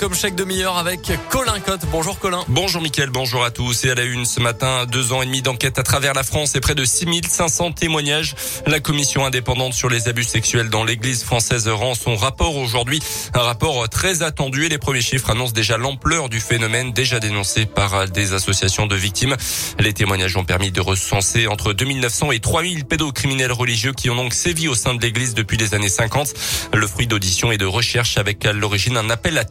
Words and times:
Comme 0.00 0.14
chaque 0.14 0.34
demi-heure 0.34 0.76
avec 0.78 1.12
Colin 1.30 1.60
Cotte. 1.60 1.82
Bonjour 1.92 2.18
Colin. 2.18 2.44
Bonjour 2.48 2.82
Mickaël, 2.82 3.08
bonjour 3.08 3.44
à 3.44 3.52
tous. 3.52 3.84
Et 3.84 3.90
à 3.90 3.94
la 3.94 4.02
une 4.02 4.24
ce 4.24 4.40
matin, 4.40 4.84
deux 4.84 5.12
ans 5.12 5.22
et 5.22 5.26
demi 5.26 5.42
d'enquête 5.42 5.78
à 5.78 5.84
travers 5.84 6.12
la 6.12 6.24
France 6.24 6.56
et 6.56 6.60
près 6.60 6.74
de 6.74 6.84
6500 6.84 7.70
témoignages. 7.70 8.34
La 8.66 8.80
commission 8.80 9.24
indépendante 9.24 9.74
sur 9.74 9.88
les 9.88 10.08
abus 10.08 10.24
sexuels 10.24 10.70
dans 10.70 10.82
l'église 10.82 11.22
française 11.22 11.68
rend 11.68 11.94
son 11.94 12.16
rapport 12.16 12.56
aujourd'hui. 12.56 13.00
Un 13.32 13.42
rapport 13.42 13.88
très 13.88 14.24
attendu 14.24 14.66
et 14.66 14.68
les 14.68 14.76
premiers 14.78 15.00
chiffres 15.00 15.30
annoncent 15.30 15.52
déjà 15.52 15.78
l'ampleur 15.78 16.28
du 16.28 16.40
phénomène 16.40 16.92
déjà 16.92 17.20
dénoncé 17.20 17.64
par 17.64 18.08
des 18.08 18.32
associations 18.32 18.88
de 18.88 18.96
victimes. 18.96 19.36
Les 19.78 19.92
témoignages 19.92 20.36
ont 20.36 20.44
permis 20.44 20.72
de 20.72 20.80
recenser 20.80 21.46
entre 21.46 21.72
2900 21.72 22.32
et 22.32 22.40
3000 22.40 22.86
pédocriminels 22.86 23.52
religieux 23.52 23.92
qui 23.92 24.10
ont 24.10 24.16
donc 24.16 24.34
sévi 24.34 24.66
au 24.66 24.74
sein 24.74 24.94
de 24.94 25.00
l'église 25.00 25.34
depuis 25.34 25.56
les 25.56 25.74
années 25.74 25.88
50. 25.88 26.34
Le 26.74 26.86
fruit 26.88 27.06
d'audition 27.06 27.52
et 27.52 27.56
de 27.56 27.66
recherche 27.66 28.18
avec 28.18 28.44
à 28.44 28.52
l'origine 28.52 28.96
un 28.96 29.10
appel 29.10 29.38
à 29.38 29.44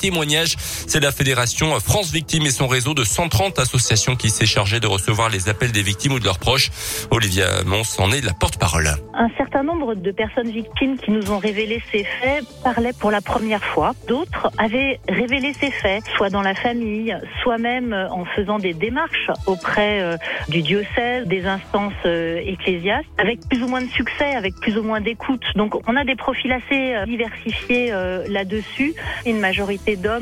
c'est 0.87 0.99
la 0.99 1.11
fédération 1.11 1.79
France 1.79 2.11
Victimes 2.11 2.45
et 2.45 2.51
son 2.51 2.67
réseau 2.67 2.93
de 2.93 3.03
130 3.03 3.59
associations 3.59 4.15
qui 4.15 4.29
s'est 4.29 4.45
chargé 4.45 4.79
de 4.79 4.87
recevoir 4.87 5.29
les 5.29 5.49
appels 5.49 5.71
des 5.71 5.83
victimes 5.83 6.13
ou 6.13 6.19
de 6.19 6.25
leurs 6.25 6.39
proches. 6.39 6.71
Olivia 7.11 7.63
Mons 7.65 7.99
en 7.99 8.11
est 8.11 8.21
la 8.21 8.33
porte-parole. 8.33 8.89
Un 9.13 9.29
certain 9.37 9.63
nombre 9.63 9.93
de 9.93 10.11
personnes 10.11 10.49
victimes 10.49 10.97
qui 10.97 11.11
nous 11.11 11.31
ont 11.31 11.37
révélé 11.37 11.81
ces 11.91 12.03
faits 12.03 12.43
parlaient 12.63 12.93
pour 12.93 13.11
la 13.11 13.21
première 13.21 13.63
fois. 13.63 13.93
D'autres 14.07 14.51
avaient 14.57 14.99
révélé 15.07 15.53
ces 15.59 15.71
faits, 15.71 16.03
soit 16.15 16.29
dans 16.29 16.41
la 16.41 16.55
famille, 16.55 17.15
soit 17.43 17.57
même 17.57 17.93
en 17.93 18.25
faisant 18.25 18.57
des 18.57 18.73
démarches 18.73 19.29
auprès 19.45 20.01
euh, 20.01 20.17
du 20.49 20.61
diocèse, 20.61 21.27
des 21.27 21.45
instances 21.45 21.93
euh, 22.05 22.41
ecclésiastes, 22.45 23.07
avec 23.17 23.39
plus 23.47 23.61
ou 23.61 23.67
moins 23.67 23.81
de 23.81 23.89
succès, 23.89 24.35
avec 24.35 24.55
plus 24.55 24.77
ou 24.77 24.83
moins 24.83 25.01
d'écoute. 25.01 25.43
Donc 25.55 25.75
on 25.87 25.95
a 25.95 26.03
des 26.03 26.15
profils 26.15 26.51
assez 26.51 26.95
euh, 26.95 27.05
diversifiés 27.05 27.91
là-dessus, 28.27 28.93
une 29.25 29.39
majorité 29.39 29.95
d'hommes 29.95 30.14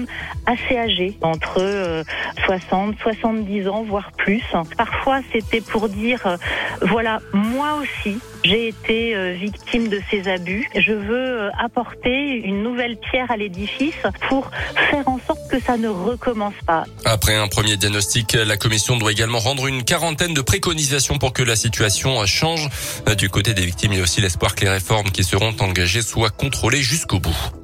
assez 0.46 0.78
âgés, 0.78 1.18
entre 1.22 2.04
60, 2.46 2.96
euh, 2.96 3.14
70 3.14 3.68
ans, 3.68 3.84
voire 3.84 4.12
plus. 4.18 4.44
Parfois, 4.78 5.22
c'était 5.32 5.62
pour 5.62 5.90
dire, 5.90 6.26
euh, 6.26 6.38
voilà, 6.82 7.20
moi 7.34 7.76
aussi, 7.82 8.18
j'ai 8.44 8.68
été 8.68 9.16
euh, 9.16 9.34
victime 9.34 9.88
de 9.88 10.02
ces 10.10 10.28
abus. 10.28 10.68
Je 10.76 10.92
veux 10.92 11.50
apporter 11.60 12.42
une 12.46 12.64
nouvelle 12.64 12.98
pierre 12.98 13.32
à 13.32 13.38
l'édifice 13.38 13.94
pour 14.28 14.52
faire 14.90 15.08
en 15.08 15.20
sorte 15.26 15.40
que 15.50 15.60
ça 15.62 15.78
ne 15.78 15.88
recommence 15.88 16.54
pas. 16.66 16.84
Après 17.06 17.36
un 17.36 17.48
premier 17.48 17.78
diagnostic, 17.78 18.34
la 18.34 18.58
commission 18.58 18.98
doit 18.98 19.12
également 19.12 19.40
rendre 19.40 19.68
une 19.68 19.84
quarantaine 19.84 20.34
de 20.34 20.42
préconisations 20.42 21.18
pour 21.18 21.34
que 21.34 21.44
la 21.44 21.56
situation 21.56 22.26
change. 22.26 22.70
Du 23.18 23.30
côté 23.30 23.54
des 23.54 23.66
victimes, 23.66 23.94
il 23.94 23.98
y 23.98 24.02
a 24.02 24.04
aussi 24.04 24.22
l'espoir 24.22 24.56
que 24.56 24.62
les 24.62 24.70
réformes 24.70 25.10
qui 25.12 25.24
seront 25.24 25.56
engagées 25.60 26.02
soient 26.02 26.30
contrôlées 26.30 26.82
jusqu'au 26.82 27.20
bout. 27.20 27.63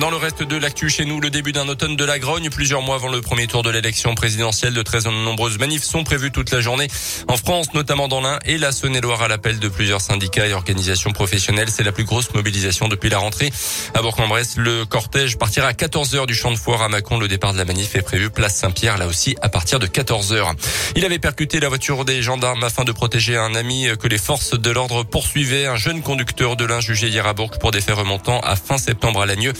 Dans 0.00 0.10
le 0.10 0.16
reste 0.16 0.42
de 0.42 0.56
l'actu 0.56 0.88
chez 0.88 1.04
nous, 1.04 1.20
le 1.20 1.28
début 1.28 1.52
d'un 1.52 1.68
automne 1.68 1.96
de 1.96 2.04
la 2.04 2.18
grogne, 2.18 2.48
plusieurs 2.48 2.80
mois 2.80 2.96
avant 2.96 3.08
le 3.08 3.20
premier 3.20 3.46
tour 3.46 3.62
de 3.62 3.70
l'élection 3.70 4.14
présidentielle, 4.14 4.72
de 4.72 4.82
très 4.82 5.00
nombreuses 5.02 5.58
manifs 5.58 5.84
sont 5.84 6.02
prévues 6.02 6.30
toute 6.30 6.50
la 6.50 6.60
journée 6.60 6.88
en 7.28 7.36
France, 7.36 7.72
notamment 7.74 8.08
dans 8.08 8.20
l'Ain 8.20 8.38
et 8.46 8.56
la 8.58 8.72
Saône-et-Loire 8.72 9.22
à 9.22 9.28
l'appel 9.28 9.58
de 9.58 9.68
plusieurs 9.68 10.00
syndicats 10.00 10.46
et 10.46 10.54
organisations 10.54 11.12
professionnelles. 11.12 11.68
C'est 11.70 11.84
la 11.84 11.92
plus 11.92 12.04
grosse 12.04 12.32
mobilisation 12.34 12.88
depuis 12.88 13.10
la 13.10 13.18
rentrée. 13.18 13.52
À 13.94 14.00
Bourg-en-Bresse, 14.00 14.56
le 14.56 14.86
cortège 14.86 15.36
partira 15.36 15.68
à 15.68 15.74
14 15.74 16.16
h 16.16 16.26
du 16.26 16.34
champ 16.34 16.50
de 16.50 16.56
foire 16.56 16.82
à 16.82 16.88
Mâcon. 16.88 17.18
Le 17.18 17.28
départ 17.28 17.52
de 17.52 17.58
la 17.58 17.64
manif 17.64 17.94
est 17.94 18.02
prévu 18.02 18.30
place 18.30 18.56
Saint-Pierre, 18.56 18.96
là 18.96 19.06
aussi 19.06 19.36
à 19.42 19.50
partir 19.50 19.78
de 19.78 19.86
14 19.86 20.34
h 20.34 20.54
Il 20.96 21.04
avait 21.04 21.18
percuté 21.18 21.60
la 21.60 21.68
voiture 21.68 22.04
des 22.04 22.22
gendarmes 22.22 22.64
afin 22.64 22.84
de 22.84 22.92
protéger 22.92 23.36
un 23.36 23.54
ami 23.54 23.88
que 24.00 24.08
les 24.08 24.18
forces 24.18 24.58
de 24.58 24.70
l'ordre 24.70 25.04
poursuivaient. 25.04 25.66
Un 25.66 25.76
jeune 25.76 26.02
conducteur 26.02 26.56
de 26.56 26.64
l'Ain 26.64 26.80
jugé 26.80 27.08
hier 27.08 27.26
à 27.26 27.34
Bourg 27.34 27.50
pour 27.60 27.70
des 27.70 27.82
faits 27.82 27.94
remontant 27.94 28.40
à 28.40 28.56
fin 28.56 28.78
septembre 28.78 29.20
à 29.20 29.26
Lagneux. 29.26 29.52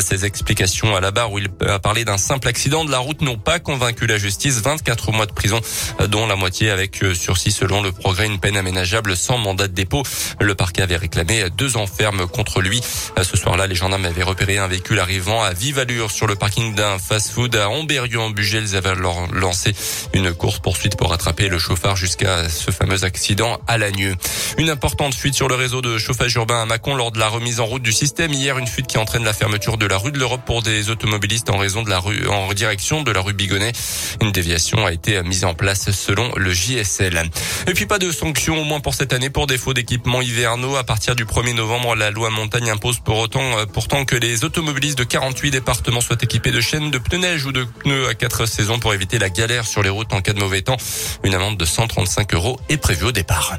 Ses 0.00 0.24
explications 0.24 0.96
à 0.96 1.00
la 1.00 1.10
barre 1.10 1.32
où 1.32 1.38
il 1.38 1.48
a 1.66 1.78
parlé 1.78 2.04
d'un 2.04 2.18
simple 2.18 2.48
accident 2.48 2.84
de 2.84 2.90
la 2.90 2.98
route 2.98 3.20
n'ont 3.22 3.38
pas 3.38 3.58
convaincu 3.58 4.06
la 4.06 4.18
justice. 4.18 4.60
24 4.60 5.12
mois 5.12 5.26
de 5.26 5.32
prison, 5.32 5.60
dont 6.08 6.26
la 6.26 6.36
moitié 6.36 6.70
avec 6.70 7.02
euh, 7.02 7.14
sursis 7.14 7.52
selon 7.52 7.82
le 7.82 7.92
progrès, 7.92 8.26
une 8.26 8.38
peine 8.38 8.56
aménageable 8.56 9.16
sans 9.16 9.38
mandat 9.38 9.68
de 9.68 9.72
dépôt. 9.72 10.02
Le 10.40 10.54
parquet 10.54 10.82
avait 10.82 10.96
réclamé 10.96 11.44
deux 11.56 11.76
ans 11.76 11.86
ferme 11.86 12.26
contre 12.26 12.60
lui. 12.60 12.80
Ce 13.20 13.36
soir-là, 13.36 13.66
les 13.66 13.74
gendarmes 13.74 14.04
avaient 14.04 14.22
repéré 14.22 14.58
un 14.58 14.68
véhicule 14.68 14.98
arrivant 14.98 15.42
à 15.42 15.52
vive 15.52 15.78
allure 15.78 16.10
sur 16.10 16.26
le 16.26 16.34
parking 16.34 16.74
d'un 16.74 16.98
fast-food 16.98 17.56
à 17.56 17.68
Amberieu 17.70 18.20
en 18.20 18.30
Bugey. 18.30 18.58
Ils 18.58 18.76
avaient 18.76 18.94
lancé 18.94 19.74
une 20.12 20.34
course 20.34 20.58
poursuite 20.58 20.96
pour 20.96 21.10
rattraper 21.10 21.48
le 21.48 21.58
chauffard 21.58 21.96
jusqu'à 21.96 22.48
ce 22.48 22.70
fameux 22.70 23.04
accident 23.04 23.60
à 23.66 23.78
Lagneux. 23.78 24.14
Une 24.58 24.70
importante 24.70 25.14
fuite 25.14 25.34
sur 25.34 25.48
le 25.48 25.54
réseau 25.54 25.80
de 25.80 25.98
chauffage 25.98 26.34
urbain 26.34 26.62
à 26.62 26.66
Mâcon 26.66 26.94
lors 26.94 27.12
de 27.12 27.18
la 27.18 27.28
remise 27.28 27.60
en 27.60 27.66
route 27.66 27.82
du 27.82 27.92
système. 27.92 28.32
Hier, 28.32 28.58
une 28.58 28.66
fuite 28.66 28.86
qui 28.86 28.98
entraîne 28.98 29.24
la 29.24 29.32
fermeture 29.32 29.63
de 29.72 29.86
la 29.86 29.96
rue 29.96 30.12
de 30.12 30.18
l'Europe 30.18 30.42
pour 30.44 30.62
des 30.62 30.90
automobilistes 30.90 31.48
en 31.48 31.56
raison 31.56 31.82
de 31.82 31.88
la 31.88 31.98
rue, 31.98 32.28
en 32.28 32.52
direction 32.52 33.02
de 33.02 33.10
la 33.10 33.20
rue 33.20 33.32
Bigonnet. 33.32 33.72
Une 34.20 34.30
déviation 34.30 34.84
a 34.84 34.92
été 34.92 35.22
mise 35.22 35.44
en 35.44 35.54
place 35.54 35.90
selon 35.90 36.30
le 36.36 36.52
JSL. 36.52 37.30
Et 37.66 37.72
puis 37.72 37.86
pas 37.86 37.98
de 37.98 38.12
sanctions, 38.12 38.60
au 38.60 38.64
moins 38.64 38.80
pour 38.80 38.94
cette 38.94 39.14
année, 39.14 39.30
pour 39.30 39.46
défaut 39.46 39.72
d'équipement 39.72 40.20
hivernaux. 40.20 40.76
À 40.76 40.84
partir 40.84 41.16
du 41.16 41.24
1er 41.24 41.54
novembre, 41.54 41.96
la 41.96 42.10
loi 42.10 42.28
montagne 42.28 42.70
impose 42.70 43.00
pour 43.00 43.18
autant, 43.18 43.58
euh, 43.58 43.64
pourtant 43.64 44.04
que 44.04 44.16
les 44.16 44.44
automobilistes 44.44 44.98
de 44.98 45.04
48 45.04 45.50
départements 45.50 46.02
soient 46.02 46.18
équipés 46.20 46.50
de 46.50 46.60
chaînes 46.60 46.90
de 46.90 46.98
pneus 46.98 47.18
neige 47.18 47.46
ou 47.46 47.52
de 47.52 47.64
pneus 47.64 48.08
à 48.08 48.14
quatre 48.14 48.46
saisons 48.46 48.78
pour 48.78 48.92
éviter 48.92 49.18
la 49.18 49.30
galère 49.30 49.66
sur 49.66 49.82
les 49.82 49.90
routes 49.90 50.12
en 50.12 50.20
cas 50.20 50.34
de 50.34 50.40
mauvais 50.40 50.60
temps. 50.60 50.76
Une 51.24 51.34
amende 51.34 51.56
de 51.56 51.64
135 51.64 52.34
euros 52.34 52.60
est 52.68 52.76
prévue 52.76 53.06
au 53.06 53.12
départ. 53.12 53.56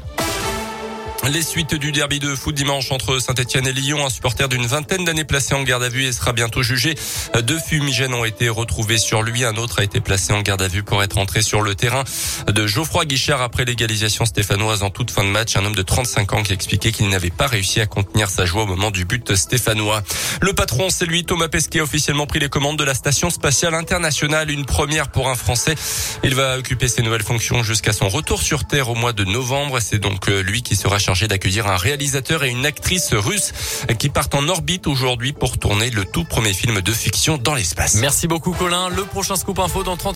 Les 1.32 1.42
suites 1.42 1.74
du 1.74 1.90
derby 1.90 2.20
de 2.20 2.36
foot 2.36 2.54
dimanche 2.54 2.92
entre 2.92 3.18
Saint-Etienne 3.18 3.66
et 3.66 3.72
Lyon, 3.72 4.06
un 4.06 4.10
supporter 4.10 4.48
d'une 4.48 4.64
vingtaine 4.64 5.04
d'années 5.04 5.24
placé 5.24 5.54
en 5.54 5.64
garde 5.64 5.82
à 5.82 5.88
vue 5.88 6.04
et 6.04 6.12
sera 6.12 6.32
bientôt 6.32 6.62
jugé. 6.62 6.94
Deux 7.42 7.58
fumigènes 7.58 8.14
ont 8.14 8.24
été 8.24 8.48
retrouvés 8.48 8.96
sur 8.96 9.22
lui. 9.22 9.44
Un 9.44 9.56
autre 9.56 9.80
a 9.80 9.84
été 9.84 10.00
placé 10.00 10.32
en 10.32 10.42
garde 10.42 10.62
à 10.62 10.68
vue 10.68 10.84
pour 10.84 11.02
être 11.02 11.18
entré 11.18 11.42
sur 11.42 11.62
le 11.62 11.74
terrain 11.74 12.04
de 12.46 12.66
Geoffroy 12.66 13.06
Guichard 13.06 13.42
après 13.42 13.64
l'égalisation 13.64 14.24
stéphanoise 14.24 14.84
en 14.84 14.90
toute 14.90 15.10
fin 15.10 15.24
de 15.24 15.28
match. 15.28 15.56
Un 15.56 15.64
homme 15.64 15.74
de 15.74 15.82
35 15.82 16.32
ans 16.32 16.42
qui 16.44 16.52
expliquait 16.52 16.92
qu'il 16.92 17.08
n'avait 17.08 17.30
pas 17.30 17.48
réussi 17.48 17.80
à 17.80 17.86
contenir 17.86 18.30
sa 18.30 18.44
joie 18.44 18.62
au 18.62 18.66
moment 18.66 18.92
du 18.92 19.04
but 19.04 19.34
stéphanois. 19.34 20.02
Le 20.40 20.52
patron, 20.52 20.90
c'est 20.90 21.06
lui, 21.06 21.24
Thomas 21.24 21.48
Pesquet, 21.48 21.80
a 21.80 21.82
officiellement 21.82 22.26
pris 22.26 22.38
les 22.38 22.48
commandes 22.48 22.78
de 22.78 22.84
la 22.84 22.94
station 22.94 23.30
spatiale 23.30 23.74
internationale. 23.74 24.50
Une 24.50 24.64
première 24.64 25.10
pour 25.10 25.28
un 25.28 25.34
Français. 25.34 25.74
Il 26.22 26.36
va 26.36 26.56
occuper 26.56 26.86
ses 26.86 27.02
nouvelles 27.02 27.24
fonctions 27.24 27.64
jusqu'à 27.64 27.92
son 27.92 28.08
retour 28.08 28.40
sur 28.40 28.64
Terre 28.64 28.90
au 28.90 28.94
mois 28.94 29.12
de 29.12 29.24
novembre. 29.24 29.80
C'est 29.80 29.98
donc 29.98 30.28
euh, 30.28 30.42
lui 30.42 30.62
qui 30.62 30.76
sera 30.76 30.98
chargé 31.16 31.28
d'accueillir 31.28 31.66
un 31.66 31.78
réalisateur 31.78 32.44
et 32.44 32.50
une 32.50 32.66
actrice 32.66 33.14
russe 33.14 33.54
qui 33.98 34.10
partent 34.10 34.34
en 34.34 34.46
orbite 34.48 34.86
aujourd'hui 34.86 35.32
pour 35.32 35.56
tourner 35.56 35.88
le 35.88 36.04
tout 36.04 36.24
premier 36.24 36.52
film 36.52 36.82
de 36.82 36.92
fiction 36.92 37.38
dans 37.38 37.54
l'espace. 37.54 37.94
Merci 37.94 38.28
beaucoup 38.28 38.52
Colin. 38.52 38.90
Le 38.90 39.02
prochain 39.02 39.36
scoop 39.36 39.58
info 39.58 39.82
dans 39.82 39.96
30 39.96 40.04